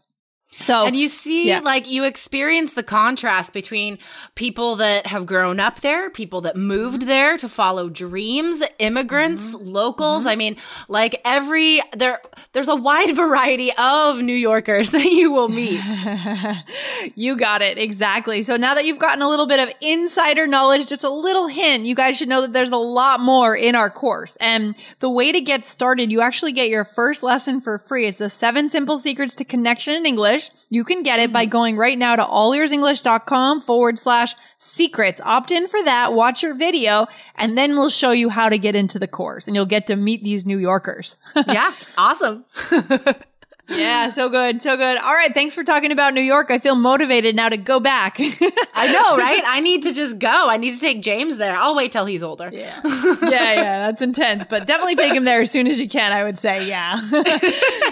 So, 0.59 0.85
And 0.85 0.95
you 0.95 1.07
see, 1.07 1.47
yeah. 1.47 1.59
like, 1.59 1.89
you 1.89 2.03
experience 2.05 2.73
the 2.73 2.83
contrast 2.83 3.53
between 3.53 3.97
people 4.35 4.75
that 4.77 5.07
have 5.07 5.25
grown 5.25 5.59
up 5.59 5.81
there, 5.81 6.09
people 6.09 6.41
that 6.41 6.55
moved 6.55 6.83
Mm-hmm. 6.93 7.07
there 7.07 7.37
to 7.37 7.49
follow 7.49 7.89
dreams, 7.89 8.61
immigrants, 8.77 9.55
locals. 9.55 10.25
I 10.27 10.35
mean, 10.35 10.57
like 10.87 11.19
every 11.25 11.81
there, 11.95 12.21
there's 12.51 12.67
a 12.67 12.75
wide 12.75 13.15
variety 13.15 13.71
of 13.77 14.21
New 14.21 14.35
Yorkers 14.35 14.91
that 14.95 15.05
you 15.05 15.31
will 15.31 15.49
meet. 15.49 15.81
you 17.15 17.35
got 17.35 17.61
it. 17.61 17.77
Exactly. 17.77 18.41
So 18.41 18.57
now 18.57 18.75
that 18.75 18.85
you've 18.85 18.99
gotten 18.99 19.21
a 19.21 19.29
little 19.29 19.47
bit 19.47 19.59
of 19.59 19.73
insider 19.81 20.47
knowledge, 20.47 20.87
just 20.87 21.03
a 21.03 21.09
little 21.09 21.47
hint, 21.47 21.85
you 21.85 21.95
guys 21.95 22.17
should 22.17 22.29
know 22.29 22.41
that 22.41 22.53
there's 22.53 22.71
a 22.71 22.77
lot 22.77 23.19
more 23.19 23.55
in 23.55 23.75
our 23.75 23.89
course. 23.89 24.35
And 24.39 24.75
the 24.99 25.09
way 25.09 25.31
to 25.31 25.41
get 25.41 25.65
started, 25.65 26.11
you 26.11 26.21
actually 26.21 26.51
get 26.51 26.69
your 26.69 26.85
first 26.85 27.23
lesson 27.23 27.61
for 27.61 27.77
free. 27.77 28.05
It's 28.07 28.17
the 28.19 28.29
seven 28.29 28.69
simple 28.69 28.99
secrets 28.99 29.35
to 29.35 29.45
connection 29.45 29.95
in 29.95 30.05
English. 30.05 30.42
You 30.69 30.83
can 30.83 31.03
get 31.03 31.19
it 31.19 31.31
by 31.31 31.43
mm-hmm. 31.43 31.51
going 31.51 31.77
right 31.77 31.97
now 31.97 32.15
to 32.15 32.23
allearsenglish.com 32.23 33.61
forward 33.61 33.99
slash 33.99 34.35
secrets. 34.57 35.21
Opt 35.23 35.51
in 35.51 35.67
for 35.67 35.81
that, 35.83 36.13
watch 36.13 36.43
your 36.43 36.53
video, 36.53 37.07
and 37.35 37.57
then 37.57 37.75
we'll 37.75 37.89
show 37.89 38.11
you 38.11 38.29
how 38.29 38.49
to 38.49 38.57
get 38.57 38.75
into 38.75 38.99
the 38.99 39.07
course 39.07 39.47
and 39.47 39.55
you'll 39.55 39.65
get 39.65 39.87
to 39.87 39.95
meet 39.95 40.23
these 40.23 40.45
New 40.45 40.57
Yorkers. 40.57 41.15
yeah, 41.47 41.73
awesome. 41.97 42.45
yeah, 43.75 44.09
so 44.09 44.29
good. 44.29 44.61
So 44.61 44.77
good. 44.77 44.97
All 44.97 45.13
right. 45.13 45.33
Thanks 45.33 45.55
for 45.55 45.63
talking 45.63 45.91
about 45.91 46.13
New 46.13 46.21
York. 46.21 46.51
I 46.51 46.59
feel 46.59 46.75
motivated 46.75 47.35
now 47.35 47.49
to 47.49 47.57
go 47.57 47.79
back. 47.79 48.17
I 48.73 48.91
know, 48.91 49.17
right? 49.17 49.43
I 49.45 49.59
need 49.59 49.83
to 49.83 49.93
just 49.93 50.19
go. 50.19 50.49
I 50.49 50.57
need 50.57 50.71
to 50.71 50.79
take 50.79 51.01
James 51.01 51.37
there. 51.37 51.55
I'll 51.55 51.75
wait 51.75 51.91
till 51.91 52.05
he's 52.05 52.23
older. 52.23 52.49
Yeah. 52.51 52.79
yeah, 52.85 53.53
yeah, 53.53 53.85
that's 53.87 54.01
intense. 54.01 54.45
But 54.49 54.67
definitely 54.67 54.95
take 54.95 55.13
him 55.13 55.23
there 55.23 55.41
as 55.41 55.51
soon 55.51 55.67
as 55.67 55.79
you 55.79 55.89
can, 55.89 56.11
I 56.11 56.23
would 56.23 56.37
say. 56.37 56.67
Yeah. 56.67 56.99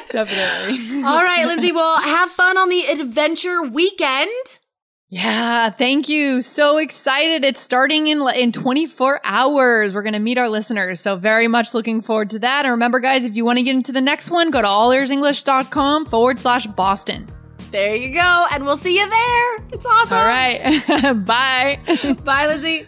definitely. 0.10 1.04
All 1.04 1.24
right, 1.24 1.46
Lindsay. 1.48 1.72
Well, 1.72 2.02
have 2.02 2.30
fun 2.32 2.58
on 2.58 2.70
the 2.70 2.84
adventure 2.86 3.62
weekend. 3.62 4.60
Yeah, 5.14 5.72
thank 5.72 6.08
you. 6.08 6.42
So 6.42 6.78
excited. 6.78 7.44
It's 7.44 7.60
starting 7.62 8.08
in 8.08 8.26
in 8.30 8.54
24 8.54 9.20
hours. 9.26 9.94
We're 9.94 10.04
going 10.04 10.14
to 10.14 10.20
meet 10.20 10.38
our 10.38 10.48
listeners. 10.48 11.02
So 11.02 11.18
very 11.18 11.50
much 11.50 11.74
looking 11.74 12.02
forward 12.02 12.30
to 12.30 12.40
that. 12.40 12.64
And 12.64 12.72
remember 12.72 13.02
guys, 13.02 13.26
if 13.26 13.36
you 13.36 13.44
want 13.44 13.60
to 13.60 13.64
get 13.64 13.76
into 13.76 13.92
the 13.92 14.00
next 14.00 14.32
one, 14.32 14.52
go 14.52 14.62
to 14.62 14.68
allearsenglish.com 14.68 16.06
forward 16.06 16.40
slash 16.40 16.66
Boston. 16.66 17.28
There 17.72 17.94
you 17.94 18.14
go. 18.14 18.46
And 18.54 18.64
we'll 18.64 18.78
see 18.78 18.98
you 18.98 19.10
there. 19.10 19.58
It's 19.74 19.86
awesome. 19.86 20.18
All 20.18 20.26
right. 20.26 21.26
Bye. 21.26 21.80
Bye, 22.24 22.48
Lindsay. 22.48 22.88